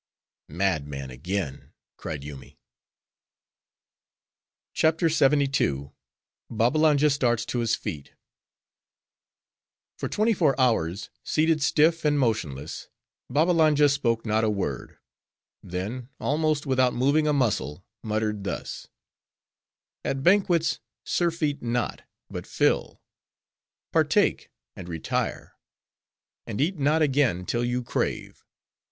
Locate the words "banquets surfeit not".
20.23-22.01